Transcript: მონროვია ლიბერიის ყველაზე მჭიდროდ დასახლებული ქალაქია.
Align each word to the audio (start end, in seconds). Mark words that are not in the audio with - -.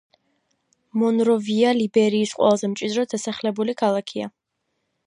მონროვია 1.03 1.75
ლიბერიის 1.81 2.35
ყველაზე 2.41 2.71
მჭიდროდ 2.73 3.17
დასახლებული 3.17 3.79
ქალაქია. 3.85 4.37